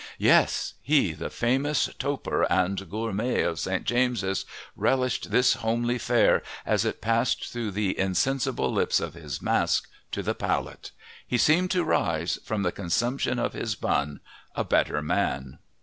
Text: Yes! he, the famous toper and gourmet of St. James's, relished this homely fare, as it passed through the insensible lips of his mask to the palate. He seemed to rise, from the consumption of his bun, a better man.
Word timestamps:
Yes! 0.17 0.73
he, 0.81 1.13
the 1.13 1.29
famous 1.29 1.87
toper 1.99 2.41
and 2.51 2.89
gourmet 2.89 3.43
of 3.43 3.59
St. 3.59 3.83
James's, 3.83 4.45
relished 4.75 5.29
this 5.29 5.53
homely 5.53 5.99
fare, 5.99 6.41
as 6.65 6.85
it 6.85 7.01
passed 7.01 7.51
through 7.53 7.69
the 7.69 7.95
insensible 7.99 8.71
lips 8.73 8.99
of 8.99 9.13
his 9.13 9.43
mask 9.43 9.87
to 10.11 10.23
the 10.23 10.33
palate. 10.33 10.89
He 11.27 11.37
seemed 11.37 11.69
to 11.69 11.83
rise, 11.83 12.39
from 12.43 12.63
the 12.63 12.71
consumption 12.71 13.37
of 13.37 13.53
his 13.53 13.75
bun, 13.75 14.21
a 14.55 14.63
better 14.63 15.03
man. 15.03 15.59